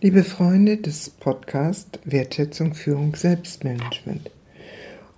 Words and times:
Liebe 0.00 0.22
Freunde 0.22 0.76
des 0.76 1.10
Podcasts 1.10 1.98
Wertschätzung, 2.04 2.74
Führung, 2.74 3.16
Selbstmanagement. 3.16 4.30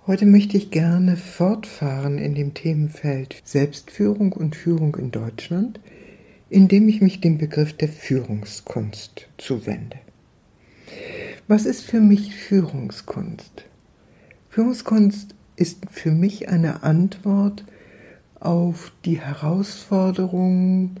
Heute 0.07 0.25
möchte 0.25 0.57
ich 0.57 0.71
gerne 0.71 1.17
fortfahren 1.17 2.17
in 2.17 2.33
dem 2.33 2.55
Themenfeld 2.55 3.43
Selbstführung 3.43 4.33
und 4.33 4.55
Führung 4.55 4.95
in 4.95 5.11
Deutschland, 5.11 5.79
indem 6.49 6.89
ich 6.89 6.99
mich 6.99 7.21
dem 7.21 7.37
Begriff 7.37 7.73
der 7.73 7.89
Führungskunst 7.89 9.27
zuwende. 9.37 9.97
Was 11.47 11.67
ist 11.67 11.83
für 11.83 12.01
mich 12.01 12.33
Führungskunst? 12.33 13.65
Führungskunst 14.49 15.35
ist 15.57 15.77
für 15.91 16.11
mich 16.11 16.49
eine 16.49 16.81
Antwort 16.81 17.65
auf 18.39 18.91
die 19.05 19.21
Herausforderungen, 19.21 20.99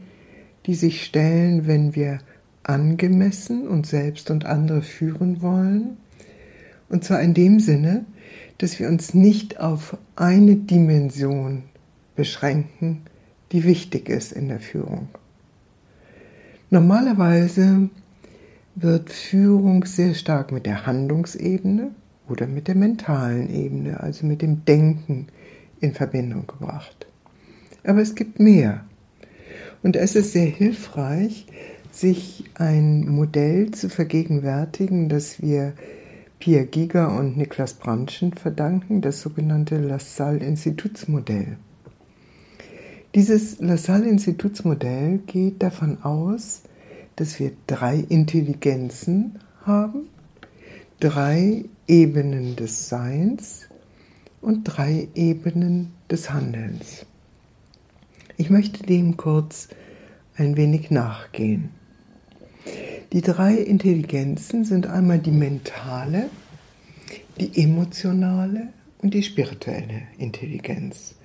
die 0.67 0.75
sich 0.75 1.03
stellen, 1.03 1.65
wenn 1.65 1.95
wir 1.95 2.19
angemessen 2.63 3.67
uns 3.67 3.89
selbst 3.89 4.29
und 4.31 4.45
andere 4.45 4.81
führen 4.81 5.41
wollen. 5.41 5.97
Und 6.89 7.03
zwar 7.03 7.21
in 7.21 7.33
dem 7.33 7.59
Sinne, 7.59 8.05
dass 8.57 8.79
wir 8.79 8.87
uns 8.87 9.13
nicht 9.13 9.59
auf 9.59 9.97
eine 10.15 10.55
Dimension 10.55 11.63
beschränken, 12.15 13.01
die 13.51 13.63
wichtig 13.63 14.09
ist 14.09 14.31
in 14.31 14.49
der 14.49 14.59
Führung. 14.59 15.09
Normalerweise 16.69 17.89
wird 18.75 19.09
Führung 19.09 19.85
sehr 19.85 20.13
stark 20.13 20.51
mit 20.51 20.65
der 20.65 20.85
Handlungsebene 20.85 21.91
oder 22.29 22.47
mit 22.47 22.67
der 22.67 22.75
mentalen 22.75 23.53
Ebene, 23.53 23.99
also 23.99 24.25
mit 24.25 24.41
dem 24.41 24.63
Denken 24.63 25.27
in 25.81 25.93
Verbindung 25.93 26.47
gebracht. 26.47 27.07
Aber 27.83 28.01
es 28.01 28.15
gibt 28.15 28.39
mehr. 28.39 28.85
Und 29.83 29.95
es 29.95 30.15
ist 30.15 30.31
sehr 30.31 30.45
hilfreich, 30.45 31.47
sich 31.91 32.45
ein 32.55 33.07
Modell 33.09 33.71
zu 33.71 33.89
vergegenwärtigen, 33.89 35.09
das 35.09 35.41
wir 35.41 35.73
Pierre 36.39 36.65
Giger 36.65 37.15
und 37.17 37.37
Niklas 37.37 37.75
Brandschen 37.75 38.33
verdanken, 38.33 39.01
das 39.01 39.21
sogenannte 39.21 39.77
Lassalle-Institutsmodell. 39.77 41.57
Dieses 43.13 43.59
Lassalle-Institutsmodell 43.59 45.19
geht 45.27 45.61
davon 45.61 46.01
aus, 46.01 46.63
dass 47.17 47.39
wir 47.39 47.51
drei 47.67 47.97
Intelligenzen 47.97 49.39
haben, 49.65 50.07
drei 50.99 51.65
Ebenen 51.87 52.55
des 52.55 52.87
Seins 52.89 53.67
und 54.39 54.63
drei 54.63 55.09
Ebenen 55.13 55.91
des 56.09 56.31
Handelns. 56.31 57.05
Ich 58.37 58.49
möchte 58.49 58.83
dem 58.83 59.17
kurz 59.17 59.67
ein 60.35 60.57
wenig 60.57 60.89
nachgehen. 60.89 61.80
Die 63.13 63.21
drei 63.21 63.55
Intelligenzen 63.55 64.63
sind 64.63 64.87
einmal 64.87 65.19
die 65.19 65.31
mentale, 65.31 66.29
die 67.41 67.61
emotionale 67.61 68.69
und 69.01 69.13
die 69.13 69.23
spirituelle 69.23 70.03
Intelligenz. 70.17 71.15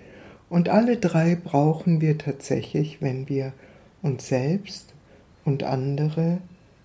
Und 0.48 0.68
alle 0.68 0.96
drei 0.96 1.36
brauchen 1.36 2.00
wir 2.00 2.18
tatsächlich, 2.18 3.00
wenn 3.00 3.28
wir 3.28 3.52
uns 4.02 4.26
selbst 4.26 4.94
und 5.44 5.62
andere 5.62 6.38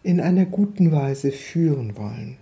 in 0.03 0.21
einer 0.21 0.45
guten 0.45 0.91
Weise 0.91 1.31
führen 1.31 1.97
wollen. 1.97 2.37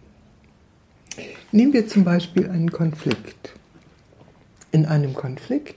Nehmen 1.53 1.71
wir 1.71 1.87
zum 1.87 2.03
Beispiel 2.03 2.49
einen 2.49 2.71
Konflikt. 2.71 3.53
In 4.73 4.85
einem 4.85 5.13
Konflikt 5.13 5.75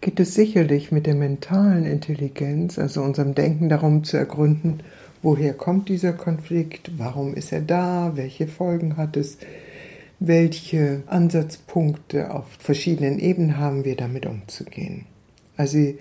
geht 0.00 0.20
es 0.20 0.34
sicherlich 0.34 0.92
mit 0.92 1.06
der 1.06 1.16
mentalen 1.16 1.84
Intelligenz, 1.84 2.78
also 2.78 3.02
unserem 3.02 3.34
Denken 3.34 3.68
darum 3.68 4.04
zu 4.04 4.16
ergründen, 4.16 4.80
woher 5.24 5.54
kommt 5.54 5.88
dieser 5.88 6.12
Konflikt, 6.12 6.92
warum 6.98 7.34
ist 7.34 7.50
er 7.50 7.62
da, 7.62 8.12
welche 8.14 8.46
Folgen 8.46 8.96
hat 8.98 9.16
es, 9.16 9.38
welche 10.20 11.02
Ansatzpunkte 11.06 12.30
auf 12.32 12.44
verschiedenen 12.58 13.18
Ebenen 13.18 13.58
haben 13.58 13.84
wir 13.84 13.96
damit 13.96 14.26
umzugehen. 14.26 15.06
Also 15.56 15.94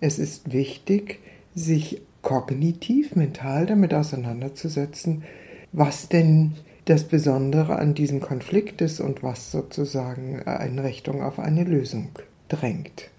es 0.00 0.18
ist 0.18 0.52
wichtig, 0.52 1.20
sich 1.54 2.00
kognitiv, 2.22 3.14
mental 3.16 3.66
damit 3.66 3.92
auseinanderzusetzen, 3.92 5.24
was 5.72 6.08
denn 6.08 6.54
das 6.86 7.04
Besondere 7.04 7.78
an 7.78 7.94
diesem 7.94 8.20
Konflikt 8.20 8.80
ist 8.80 9.00
und 9.00 9.22
was 9.22 9.52
sozusagen 9.52 10.40
in 10.40 10.78
Richtung 10.78 11.22
auf 11.22 11.38
eine 11.38 11.64
Lösung 11.64 12.08
drängt. 12.48 13.10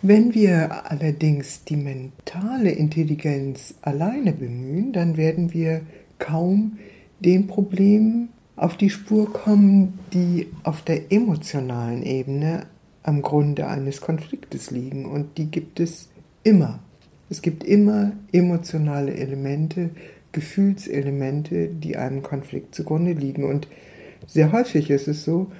Wenn 0.00 0.32
wir 0.32 0.88
allerdings 0.92 1.64
die 1.64 1.76
mentale 1.76 2.70
Intelligenz 2.70 3.74
alleine 3.82 4.32
bemühen, 4.32 4.92
dann 4.92 5.16
werden 5.16 5.52
wir 5.52 5.80
kaum 6.20 6.78
den 7.18 7.48
Problemen 7.48 8.28
auf 8.54 8.76
die 8.76 8.90
Spur 8.90 9.32
kommen, 9.32 9.98
die 10.12 10.46
auf 10.62 10.82
der 10.82 11.10
emotionalen 11.10 12.04
Ebene 12.04 12.66
am 13.02 13.22
Grunde 13.22 13.66
eines 13.66 14.00
Konfliktes 14.00 14.70
liegen. 14.70 15.04
Und 15.04 15.36
die 15.36 15.46
gibt 15.46 15.80
es 15.80 16.10
immer. 16.44 16.78
Es 17.28 17.42
gibt 17.42 17.64
immer 17.64 18.12
emotionale 18.30 19.14
Elemente, 19.14 19.90
Gefühlselemente, 20.30 21.66
die 21.66 21.96
einem 21.96 22.22
Konflikt 22.22 22.72
zugrunde 22.72 23.14
liegen. 23.14 23.42
Und 23.42 23.66
sehr 24.28 24.52
häufig 24.52 24.90
ist 24.90 25.08
es 25.08 25.24
so, 25.24 25.50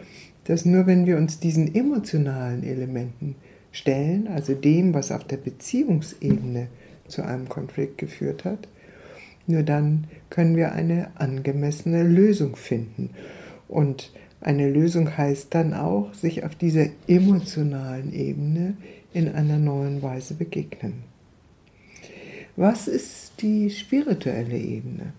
dass 0.45 0.65
nur 0.65 0.87
wenn 0.87 1.07
wir 1.07 1.17
uns 1.17 1.41
diesen 1.41 1.75
emotionalen 1.75 2.63
Elementen 2.63 3.35
stellen, 3.73 4.29
also 4.29 4.55
dem, 4.55 4.95
was 4.95 5.13
auf 5.13 5.25
der 5.25 5.37
Beziehungsebene 5.37 6.69
zu 7.07 7.23
einem 7.23 7.49
Konflikt 7.49 7.99
geführt 7.99 8.45
hat, 8.45 8.69
nur 9.47 9.63
dann 9.63 10.07
können 10.31 10.57
wir 10.57 10.73
eine 10.73 11.11
angemessene 11.15 12.03
Lösung 12.03 12.57
finden. 12.57 13.11
Und 13.67 14.13
eine 14.41 14.71
Lösung 14.71 15.17
heißt 15.17 15.55
dann 15.55 15.75
auch, 15.75 16.13
sich 16.15 16.45
auf 16.45 16.55
dieser 16.55 16.87
emotionalen 17.07 18.13
Ebene 18.13 18.77
in 19.13 19.29
einer 19.29 19.59
neuen 19.59 20.03
Weise 20.03 20.35
begegnen. 20.35 21.05
Was 22.57 22.89
ist 22.89 23.41
die 23.41 23.71
spirituelle 23.71 24.59
Ebene? 24.59 25.13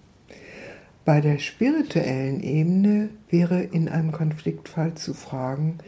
Bei 1.06 1.22
der 1.22 1.40
spirituellen 1.40 2.44
Ebene 2.44 3.10
wäre 3.30 3.62
in 3.62 3.90
einem 3.90 4.12
Konfliktfall 4.12 4.94
zu 4.94 5.14
fragen, 5.14 5.80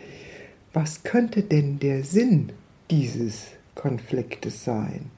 was 0.74 1.04
könnte 1.04 1.44
denn 1.44 1.80
der 1.80 2.04
Sinn 2.04 2.52
dieses 2.90 3.48
Konfliktes 3.76 4.64
sein? 4.64 5.12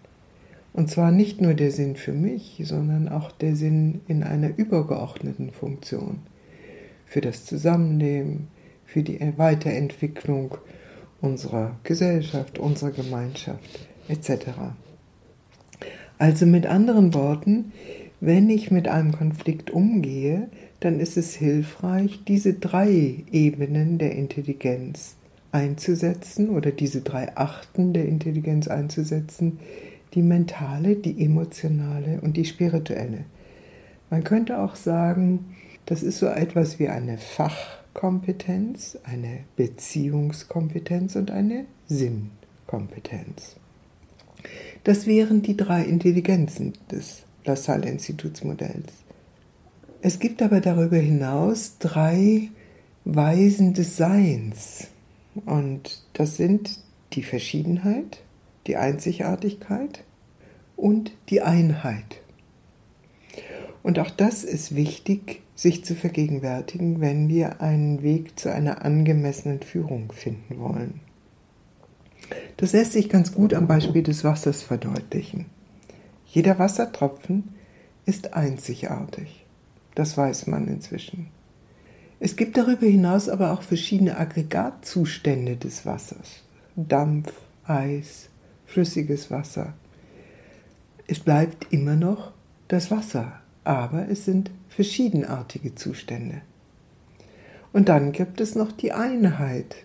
Und 0.73 0.89
zwar 0.89 1.11
nicht 1.11 1.39
nur 1.39 1.53
der 1.53 1.69
Sinn 1.69 1.95
für 1.95 2.13
mich, 2.13 2.61
sondern 2.65 3.07
auch 3.07 3.31
der 3.31 3.55
Sinn 3.55 4.01
in 4.07 4.23
einer 4.23 4.57
übergeordneten 4.57 5.51
Funktion. 5.51 6.21
Für 7.05 7.21
das 7.21 7.45
Zusammenleben, 7.45 8.47
für 8.83 9.03
die 9.03 9.19
Weiterentwicklung 9.37 10.57
unserer 11.21 11.77
Gesellschaft, 11.83 12.57
unserer 12.57 12.91
Gemeinschaft 12.91 13.87
etc. 14.07 14.47
Also 16.17 16.47
mit 16.47 16.65
anderen 16.65 17.13
Worten, 17.13 17.71
wenn 18.19 18.49
ich 18.49 18.71
mit 18.71 18.87
einem 18.87 19.11
Konflikt 19.11 19.69
umgehe, 19.69 20.49
dann 20.79 20.99
ist 20.99 21.17
es 21.17 21.35
hilfreich, 21.35 22.21
diese 22.27 22.53
drei 22.53 23.23
Ebenen 23.31 23.99
der 23.99 24.15
Intelligenz 24.15 25.15
einzusetzen 25.53 26.49
oder 26.49 26.71
diese 26.71 27.01
drei 27.01 27.35
Achten 27.37 27.93
der 27.93 28.05
Intelligenz 28.05 28.67
einzusetzen, 28.67 29.59
die 30.13 30.23
mentale, 30.23 30.95
die 30.95 31.23
emotionale 31.23 32.19
und 32.21 32.35
die 32.35 32.45
spirituelle. 32.45 33.25
Man 34.09 34.23
könnte 34.23 34.59
auch 34.59 34.75
sagen, 34.75 35.55
das 35.85 36.03
ist 36.03 36.19
so 36.19 36.27
etwas 36.27 36.79
wie 36.79 36.89
eine 36.89 37.17
Fachkompetenz, 37.17 38.97
eine 39.03 39.39
Beziehungskompetenz 39.55 41.15
und 41.15 41.31
eine 41.31 41.65
Sinnkompetenz. 41.87 43.55
Das 44.83 45.07
wären 45.07 45.41
die 45.41 45.55
drei 45.55 45.83
Intelligenzen 45.83 46.73
des 46.91 47.23
Lassalle-Institutsmodells. 47.45 48.91
Es 50.01 50.19
gibt 50.19 50.41
aber 50.41 50.59
darüber 50.59 50.97
hinaus 50.97 51.77
drei 51.79 52.49
Weisen 53.05 53.73
des 53.73 53.97
Seins. 53.97 54.87
Und 55.45 56.03
das 56.13 56.37
sind 56.37 56.79
die 57.13 57.23
Verschiedenheit, 57.23 58.21
die 58.67 58.77
Einzigartigkeit 58.77 60.03
und 60.75 61.11
die 61.29 61.41
Einheit. 61.41 62.21
Und 63.83 63.99
auch 63.99 64.09
das 64.09 64.43
ist 64.43 64.75
wichtig, 64.75 65.41
sich 65.55 65.83
zu 65.83 65.95
vergegenwärtigen, 65.95 67.01
wenn 67.01 67.27
wir 67.27 67.61
einen 67.61 68.01
Weg 68.01 68.39
zu 68.39 68.51
einer 68.51 68.83
angemessenen 68.83 69.61
Führung 69.61 70.11
finden 70.11 70.59
wollen. 70.59 71.01
Das 72.57 72.71
lässt 72.71 72.93
sich 72.93 73.09
ganz 73.09 73.33
gut 73.33 73.53
am 73.53 73.67
Beispiel 73.67 74.03
des 74.03 74.23
Wassers 74.23 74.63
verdeutlichen. 74.63 75.45
Jeder 76.25 76.57
Wassertropfen 76.57 77.49
ist 78.05 78.33
einzigartig. 78.33 79.45
Das 79.95 80.17
weiß 80.17 80.47
man 80.47 80.67
inzwischen. 80.67 81.27
Es 82.25 82.37
gibt 82.37 82.55
darüber 82.55 82.85
hinaus 82.85 83.27
aber 83.27 83.51
auch 83.51 83.63
verschiedene 83.63 84.17
Aggregatzustände 84.17 85.57
des 85.57 85.85
Wassers. 85.85 86.41
Dampf, 86.77 87.33
Eis, 87.65 88.29
flüssiges 88.65 89.29
Wasser. 89.29 89.73
Es 91.05 91.19
bleibt 91.19 91.73
immer 91.73 91.97
noch 91.97 92.31
das 92.69 92.91
Wasser. 92.91 93.41
aber 93.65 94.07
es 94.07 94.23
sind 94.23 94.51
verschiedenartige 94.69 95.75
Zustände. 95.75 96.43
Und 97.73 97.89
dann 97.89 98.13
gibt 98.13 98.39
es 98.39 98.55
noch 98.55 98.71
die 98.71 98.93
Einheit, 98.93 99.75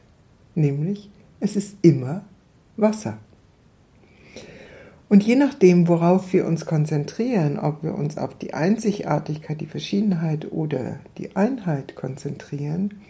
nämlich 0.55 1.11
es 1.41 1.57
ist 1.57 1.77
immer 1.83 2.25
Wasser. 2.77 3.19
Und 5.09 5.23
je 5.23 5.37
nachdem, 5.37 5.89
worauf 5.89 6.33
wir 6.33 6.47
uns 6.47 6.67
konzentrieren, 6.67 7.59
ob 7.59 7.83
wir 7.83 7.95
uns 7.95 8.19
auf 8.19 8.37
die 8.37 8.53
Einzigartigkeit, 8.53 9.61
die 9.61 9.67
Verschiedenheit 9.67 10.53
oder 10.53 11.01
die 11.17 11.35
Einheit 11.35 11.95
konzentrieren, 11.95 13.01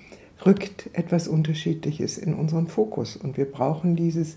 rückt 0.46 0.90
etwas 0.92 1.26
Unterschiedliches 1.26 2.16
in 2.16 2.34
unseren 2.34 2.68
Fokus. 2.68 3.16
Und 3.16 3.36
wir 3.36 3.50
brauchen 3.50 3.96
dieses, 3.96 4.36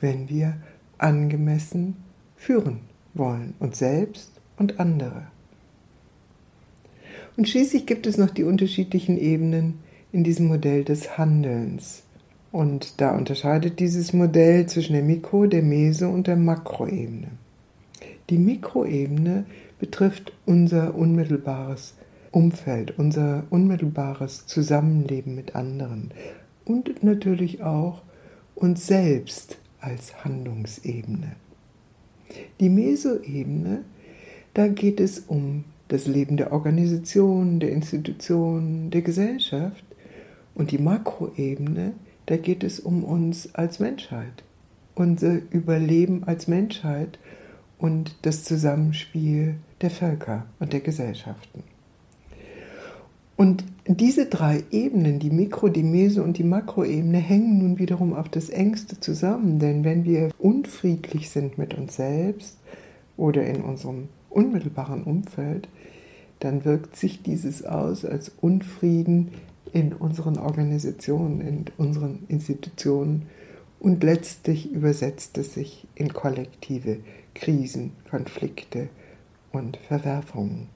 wenn 0.00 0.30
wir 0.30 0.56
angemessen 0.96 1.96
führen 2.36 2.80
wollen, 3.12 3.54
uns 3.58 3.78
selbst 3.78 4.30
und 4.56 4.80
andere. 4.80 5.26
Und 7.36 7.48
schließlich 7.48 7.84
gibt 7.84 8.06
es 8.06 8.16
noch 8.16 8.30
die 8.30 8.44
unterschiedlichen 8.44 9.18
Ebenen 9.18 9.80
in 10.12 10.24
diesem 10.24 10.46
Modell 10.46 10.84
des 10.84 11.18
Handelns. 11.18 12.03
Und 12.54 13.00
da 13.00 13.16
unterscheidet 13.16 13.80
dieses 13.80 14.12
Modell 14.12 14.66
zwischen 14.66 14.92
der 14.92 15.02
Mikro-, 15.02 15.46
der 15.46 15.64
Meso- 15.64 16.08
und 16.08 16.28
der 16.28 16.36
Makroebene. 16.36 17.32
Die 18.30 18.38
Mikroebene 18.38 19.44
betrifft 19.80 20.32
unser 20.46 20.94
unmittelbares 20.94 21.94
Umfeld, 22.30 22.96
unser 22.96 23.42
unmittelbares 23.50 24.46
Zusammenleben 24.46 25.34
mit 25.34 25.56
anderen 25.56 26.12
und 26.64 27.02
natürlich 27.02 27.60
auch 27.64 28.02
uns 28.54 28.86
selbst 28.86 29.58
als 29.80 30.24
Handlungsebene. 30.24 31.34
Die 32.60 32.68
Mesoebene, 32.68 33.80
da 34.54 34.68
geht 34.68 35.00
es 35.00 35.18
um 35.18 35.64
das 35.88 36.06
Leben 36.06 36.36
der 36.36 36.52
Organisation, 36.52 37.58
der 37.58 37.72
Institution, 37.72 38.90
der 38.90 39.02
Gesellschaft 39.02 39.84
und 40.54 40.70
die 40.70 40.78
Makroebene, 40.78 41.94
da 42.26 42.36
geht 42.36 42.64
es 42.64 42.80
um 42.80 43.04
uns 43.04 43.54
als 43.54 43.80
Menschheit, 43.80 44.42
unser 44.94 45.38
Überleben 45.50 46.24
als 46.24 46.48
Menschheit 46.48 47.18
und 47.78 48.16
das 48.22 48.44
Zusammenspiel 48.44 49.56
der 49.80 49.90
Völker 49.90 50.46
und 50.58 50.72
der 50.72 50.80
Gesellschaften. 50.80 51.62
Und 53.36 53.64
diese 53.86 54.26
drei 54.26 54.62
Ebenen, 54.70 55.18
die 55.18 55.30
Mikro-, 55.30 55.68
die 55.68 55.82
Meso- 55.82 56.22
und 56.22 56.38
die 56.38 56.44
Makroebene, 56.44 57.18
hängen 57.18 57.58
nun 57.58 57.78
wiederum 57.78 58.14
auf 58.14 58.28
das 58.28 58.48
engste 58.48 59.00
zusammen, 59.00 59.58
denn 59.58 59.84
wenn 59.84 60.04
wir 60.04 60.30
unfriedlich 60.38 61.30
sind 61.30 61.58
mit 61.58 61.74
uns 61.74 61.96
selbst 61.96 62.56
oder 63.16 63.44
in 63.44 63.60
unserem 63.62 64.08
unmittelbaren 64.30 65.02
Umfeld, 65.02 65.68
dann 66.40 66.64
wirkt 66.64 66.96
sich 66.96 67.22
dieses 67.22 67.64
aus 67.64 68.04
als 68.04 68.30
Unfrieden 68.40 69.32
in 69.74 69.92
unseren 69.92 70.38
Organisationen, 70.38 71.40
in 71.40 71.64
unseren 71.76 72.20
Institutionen 72.28 73.22
und 73.80 74.04
letztlich 74.04 74.72
übersetzt 74.72 75.36
es 75.36 75.54
sich 75.54 75.88
in 75.96 76.12
kollektive 76.12 77.00
Krisen, 77.34 77.90
Konflikte 78.08 78.88
und 79.50 79.76
Verwerfungen. 79.76 80.68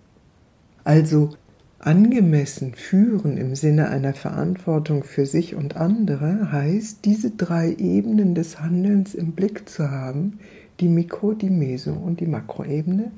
Also 0.83 1.31
angemessen 1.79 2.75
führen 2.75 3.37
im 3.37 3.55
Sinne 3.55 3.89
einer 3.89 4.15
Verantwortung 4.15 5.05
für 5.05 5.27
sich 5.27 5.55
und 5.55 5.77
andere 5.77 6.51
heißt, 6.51 7.05
diese 7.05 7.31
drei 7.31 7.73
Ebenen 7.79 8.35
des 8.35 8.61
Handelns 8.61 9.15
im 9.15 9.31
Blick 9.31 9.69
zu 9.69 9.93
haben, 9.93 10.41
die 10.81 10.89
Mikro-, 10.89 11.35
die 11.35 11.51
Meso- 11.51 11.93
und 11.93 12.19
die 12.19 12.27
Makroebene. 12.27 13.13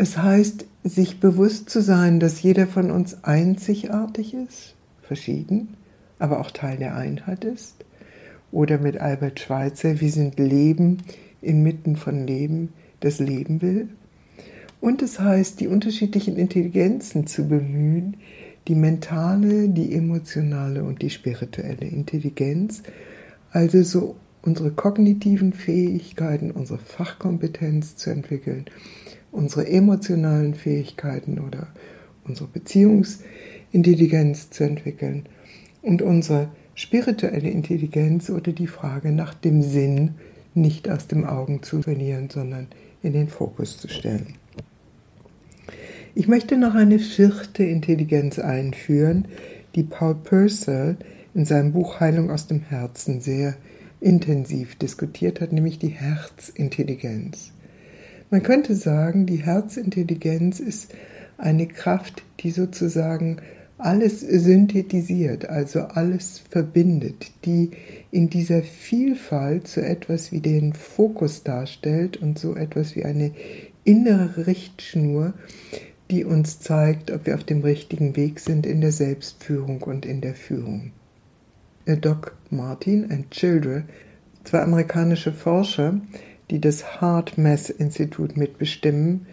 Es 0.00 0.16
heißt, 0.16 0.64
sich 0.84 1.18
bewusst 1.18 1.70
zu 1.70 1.82
sein, 1.82 2.20
dass 2.20 2.40
jeder 2.40 2.68
von 2.68 2.92
uns 2.92 3.24
einzigartig 3.24 4.32
ist, 4.32 4.76
verschieden, 5.02 5.74
aber 6.20 6.38
auch 6.38 6.52
Teil 6.52 6.76
der 6.76 6.94
Einheit 6.94 7.42
ist. 7.42 7.74
Oder 8.52 8.78
mit 8.78 8.98
Albert 8.98 9.40
Schweitzer, 9.40 10.00
wir 10.00 10.12
sind 10.12 10.38
Leben 10.38 10.98
inmitten 11.42 11.96
von 11.96 12.28
Leben, 12.28 12.72
das 13.00 13.18
Leben 13.18 13.60
will. 13.60 13.88
Und 14.80 15.02
es 15.02 15.18
heißt, 15.18 15.58
die 15.58 15.66
unterschiedlichen 15.66 16.36
Intelligenzen 16.36 17.26
zu 17.26 17.48
bemühen, 17.48 18.18
die 18.68 18.76
mentale, 18.76 19.68
die 19.68 19.92
emotionale 19.96 20.84
und 20.84 21.02
die 21.02 21.10
spirituelle 21.10 21.88
Intelligenz, 21.88 22.84
also 23.50 23.82
so 23.82 24.14
unsere 24.42 24.70
kognitiven 24.70 25.52
Fähigkeiten, 25.52 26.52
unsere 26.52 26.78
Fachkompetenz 26.78 27.96
zu 27.96 28.10
entwickeln 28.10 28.66
unsere 29.38 29.68
emotionalen 29.68 30.54
Fähigkeiten 30.54 31.38
oder 31.38 31.68
unsere 32.24 32.48
Beziehungsintelligenz 32.48 34.50
zu 34.50 34.64
entwickeln 34.64 35.26
und 35.80 36.02
unsere 36.02 36.48
spirituelle 36.74 37.48
Intelligenz 37.48 38.30
oder 38.30 38.50
die 38.50 38.66
Frage 38.66 39.12
nach 39.12 39.34
dem 39.34 39.62
Sinn 39.62 40.16
nicht 40.54 40.90
aus 40.90 41.06
dem 41.06 41.24
Augen 41.24 41.62
zu 41.62 41.82
verlieren, 41.82 42.30
sondern 42.30 42.66
in 43.02 43.12
den 43.12 43.28
Fokus 43.28 43.78
zu 43.78 43.86
stellen. 43.88 44.34
Ich 46.16 46.26
möchte 46.26 46.56
noch 46.56 46.74
eine 46.74 46.98
vierte 46.98 47.62
Intelligenz 47.62 48.40
einführen, 48.40 49.28
die 49.76 49.84
Paul 49.84 50.16
Purcell 50.16 50.96
in 51.32 51.44
seinem 51.44 51.72
Buch 51.72 52.00
Heilung 52.00 52.32
aus 52.32 52.48
dem 52.48 52.60
Herzen 52.60 53.20
sehr 53.20 53.54
intensiv 54.00 54.74
diskutiert 54.74 55.40
hat, 55.40 55.52
nämlich 55.52 55.78
die 55.78 55.90
Herzintelligenz. 55.90 57.52
Man 58.30 58.42
könnte 58.42 58.74
sagen, 58.74 59.26
die 59.26 59.36
Herzintelligenz 59.36 60.60
ist 60.60 60.94
eine 61.38 61.66
Kraft, 61.66 62.22
die 62.40 62.50
sozusagen 62.50 63.38
alles 63.78 64.20
synthetisiert, 64.20 65.48
also 65.48 65.80
alles 65.80 66.42
verbindet, 66.50 67.30
die 67.44 67.70
in 68.10 68.28
dieser 68.28 68.62
Vielfalt 68.62 69.68
so 69.68 69.80
etwas 69.80 70.32
wie 70.32 70.40
den 70.40 70.72
Fokus 70.72 71.44
darstellt 71.44 72.16
und 72.16 72.38
so 72.38 72.56
etwas 72.56 72.96
wie 72.96 73.04
eine 73.04 73.30
innere 73.84 74.46
Richtschnur, 74.46 75.32
die 76.10 76.24
uns 76.24 76.58
zeigt, 76.58 77.10
ob 77.10 77.26
wir 77.26 77.34
auf 77.36 77.44
dem 77.44 77.62
richtigen 77.62 78.16
Weg 78.16 78.40
sind 78.40 78.66
in 78.66 78.80
der 78.80 78.92
Selbstführung 78.92 79.82
und 79.82 80.04
in 80.04 80.20
der 80.20 80.34
Führung. 80.34 80.90
Doc 81.86 82.36
Martin 82.50 83.04
und 83.04 83.30
Childre, 83.30 83.84
zwei 84.44 84.60
amerikanische 84.60 85.32
Forscher, 85.32 86.00
die 86.50 86.60
das 86.60 87.00
Heart 87.00 87.38
Math 87.38 87.70
Institut 87.70 88.36
mitbestimmen 88.36 89.26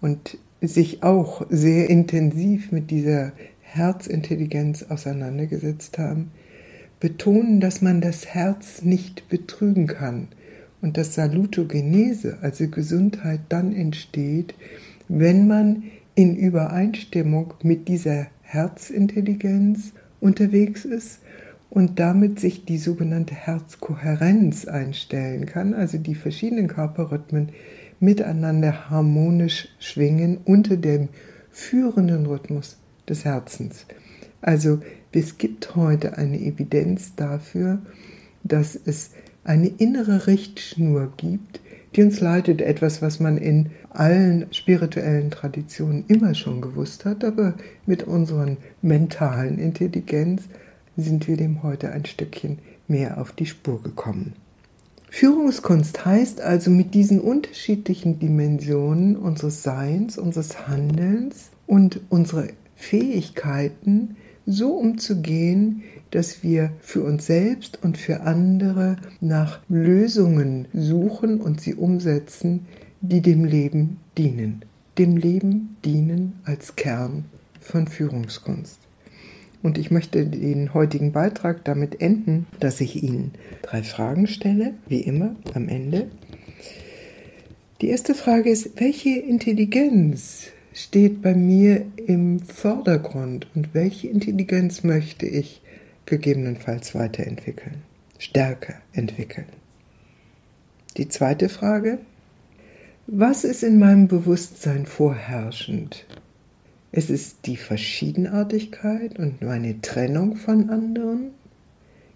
und 0.00 0.38
sich 0.60 1.02
auch 1.02 1.46
sehr 1.50 1.90
intensiv 1.90 2.72
mit 2.72 2.90
dieser 2.90 3.32
Herzintelligenz 3.60 4.84
auseinandergesetzt 4.84 5.98
haben, 5.98 6.30
betonen, 7.00 7.60
dass 7.60 7.82
man 7.82 8.00
das 8.00 8.26
Herz 8.26 8.82
nicht 8.82 9.28
betrügen 9.28 9.86
kann 9.86 10.28
und 10.80 10.96
dass 10.96 11.14
Salutogenese, 11.14 12.38
also 12.42 12.68
Gesundheit, 12.68 13.40
dann 13.48 13.74
entsteht, 13.74 14.54
wenn 15.08 15.48
man 15.48 15.84
in 16.14 16.36
Übereinstimmung 16.36 17.54
mit 17.62 17.88
dieser 17.88 18.26
Herzintelligenz 18.42 19.92
unterwegs 20.20 20.84
ist 20.84 21.21
und 21.72 21.98
damit 21.98 22.38
sich 22.38 22.66
die 22.66 22.76
sogenannte 22.76 23.34
Herzkohärenz 23.34 24.66
einstellen 24.66 25.46
kann, 25.46 25.72
also 25.72 25.96
die 25.96 26.14
verschiedenen 26.14 26.68
Körperrhythmen 26.68 27.48
miteinander 27.98 28.90
harmonisch 28.90 29.68
schwingen 29.78 30.36
unter 30.44 30.76
dem 30.76 31.08
führenden 31.50 32.26
Rhythmus 32.26 32.76
des 33.08 33.24
Herzens. 33.24 33.86
Also 34.42 34.80
es 35.12 35.38
gibt 35.38 35.74
heute 35.74 36.18
eine 36.18 36.38
Evidenz 36.38 37.14
dafür, 37.16 37.80
dass 38.44 38.76
es 38.76 39.12
eine 39.42 39.68
innere 39.68 40.26
Richtschnur 40.26 41.14
gibt, 41.16 41.60
die 41.96 42.02
uns 42.02 42.20
leitet, 42.20 42.60
etwas, 42.60 43.00
was 43.00 43.18
man 43.18 43.38
in 43.38 43.70
allen 43.88 44.46
spirituellen 44.52 45.30
Traditionen 45.30 46.04
immer 46.08 46.34
schon 46.34 46.60
gewusst 46.60 47.06
hat, 47.06 47.24
aber 47.24 47.54
mit 47.86 48.02
unserer 48.02 48.58
mentalen 48.82 49.58
Intelligenz 49.58 50.42
sind 50.96 51.28
wir 51.28 51.36
dem 51.36 51.62
heute 51.62 51.92
ein 51.92 52.04
Stückchen 52.04 52.58
mehr 52.88 53.20
auf 53.20 53.32
die 53.32 53.46
Spur 53.46 53.82
gekommen. 53.82 54.34
Führungskunst 55.10 56.06
heißt 56.06 56.40
also 56.40 56.70
mit 56.70 56.94
diesen 56.94 57.20
unterschiedlichen 57.20 58.18
Dimensionen 58.18 59.16
unseres 59.16 59.62
Seins, 59.62 60.16
unseres 60.16 60.66
Handelns 60.66 61.50
und 61.66 62.00
unserer 62.08 62.48
Fähigkeiten 62.76 64.16
so 64.46 64.72
umzugehen, 64.72 65.82
dass 66.10 66.42
wir 66.42 66.72
für 66.80 67.02
uns 67.02 67.26
selbst 67.26 67.82
und 67.82 67.98
für 67.98 68.22
andere 68.22 68.96
nach 69.20 69.60
Lösungen 69.68 70.66
suchen 70.72 71.40
und 71.40 71.60
sie 71.60 71.74
umsetzen, 71.74 72.66
die 73.00 73.20
dem 73.20 73.44
Leben 73.44 73.98
dienen. 74.18 74.64
Dem 74.98 75.16
Leben 75.16 75.76
dienen 75.84 76.40
als 76.44 76.76
Kern 76.76 77.24
von 77.60 77.86
Führungskunst. 77.86 78.81
Und 79.62 79.78
ich 79.78 79.90
möchte 79.90 80.26
den 80.26 80.74
heutigen 80.74 81.12
Beitrag 81.12 81.64
damit 81.64 82.00
enden, 82.00 82.46
dass 82.58 82.80
ich 82.80 83.02
Ihnen 83.02 83.32
drei 83.62 83.82
Fragen 83.82 84.26
stelle, 84.26 84.74
wie 84.88 85.00
immer 85.00 85.36
am 85.54 85.68
Ende. 85.68 86.08
Die 87.80 87.88
erste 87.88 88.14
Frage 88.14 88.50
ist, 88.50 88.80
welche 88.80 89.18
Intelligenz 89.18 90.48
steht 90.74 91.22
bei 91.22 91.34
mir 91.34 91.86
im 92.06 92.40
Vordergrund 92.40 93.46
und 93.54 93.74
welche 93.74 94.08
Intelligenz 94.08 94.84
möchte 94.84 95.26
ich 95.26 95.62
gegebenenfalls 96.06 96.94
weiterentwickeln, 96.94 97.82
stärker 98.18 98.74
entwickeln. 98.92 99.46
Die 100.96 101.08
zweite 101.08 101.48
Frage, 101.48 101.98
was 103.06 103.44
ist 103.44 103.62
in 103.62 103.78
meinem 103.78 104.08
Bewusstsein 104.08 104.86
vorherrschend? 104.86 106.06
Es 106.94 107.08
ist 107.08 107.46
die 107.46 107.56
Verschiedenartigkeit 107.56 109.18
und 109.18 109.40
meine 109.40 109.80
Trennung 109.80 110.36
von 110.36 110.68
anderen. 110.68 111.30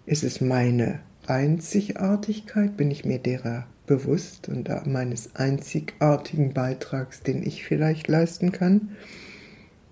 Es 0.05 0.23
ist 0.23 0.39
meine 0.39 0.99
Einzigartigkeit, 1.25 2.77
bin 2.77 2.91
ich 2.91 3.03
mir 3.03 3.17
derer 3.17 3.65
bewusst 3.87 4.49
und 4.49 4.69
meines 4.85 5.35
einzigartigen 5.35 6.53
Beitrags, 6.53 7.23
den 7.23 7.41
ich 7.41 7.65
vielleicht 7.65 8.07
leisten 8.07 8.51
kann? 8.51 8.89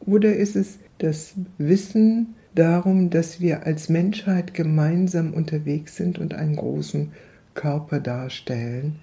Oder 0.01 0.35
ist 0.35 0.55
es 0.55 0.77
das 0.99 1.33
Wissen 1.57 2.35
darum, 2.53 3.09
dass 3.09 3.41
wir 3.41 3.65
als 3.65 3.89
Menschheit 3.89 4.53
gemeinsam 4.53 5.33
unterwegs 5.33 5.95
sind 5.95 6.19
und 6.19 6.35
einen 6.35 6.57
großen 6.57 7.11
Körper 7.55 7.99
darstellen, 7.99 8.97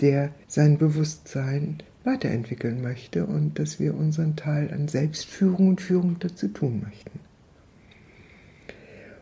der 0.00 0.30
sein 0.48 0.76
Bewusstsein 0.76 1.82
weiterentwickeln 2.04 2.82
möchte 2.82 3.26
und 3.26 3.58
dass 3.58 3.78
wir 3.78 3.94
unseren 3.94 4.36
Teil 4.36 4.72
an 4.72 4.88
Selbstführung 4.88 5.68
und 5.68 5.80
Führung 5.80 6.16
dazu 6.18 6.48
tun 6.48 6.82
möchten. 6.84 7.20